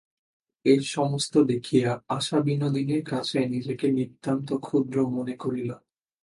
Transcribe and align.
এই 0.65 0.81
সমস্ত 0.87 1.33
দেখিয়া 1.43 1.89
আশা 2.09 2.37
বিনোদিনীর 2.39 3.03
কাছে 3.03 3.37
নিজেকে 3.45 3.87
নিতান্ত 3.91 4.49
ক্ষুদ্র 4.57 4.97
মনে 5.07 5.35
করিল। 5.37 5.69